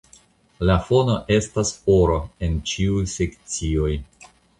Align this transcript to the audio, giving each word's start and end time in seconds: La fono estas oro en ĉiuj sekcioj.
La 0.69 0.77
fono 0.85 1.17
estas 1.35 1.73
oro 1.95 2.15
en 2.47 2.57
ĉiuj 2.71 3.05
sekcioj. 3.13 3.91